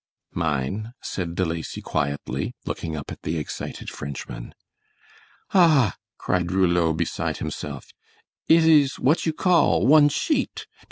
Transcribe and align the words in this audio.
"Mine," 0.33 0.93
said 1.03 1.35
De 1.35 1.45
Lacy, 1.45 1.79
quietly, 1.79 2.55
looking 2.65 2.95
up 2.95 3.11
at 3.11 3.21
the 3.21 3.37
excited 3.37 3.87
Frenchman. 3.91 4.55
"Ah," 5.53 5.95
cried 6.17 6.51
Rouleau, 6.51 6.91
beside 6.91 7.37
himself. 7.37 7.91
"It 8.47 8.63
is 8.65 8.97
what 8.97 9.27
you 9.27 9.33
call? 9.33 9.85
One 9.85 10.09
cheat! 10.09 10.65